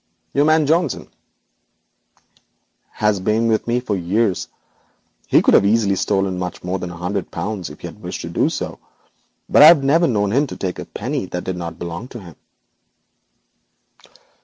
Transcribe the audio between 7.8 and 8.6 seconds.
he had wished to do